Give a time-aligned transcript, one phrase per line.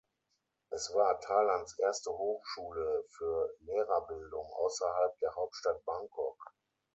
[0.71, 6.43] Es war Thailands erste Hochschule für Lehrerbildung außerhalb der Hauptstadt Bangkok.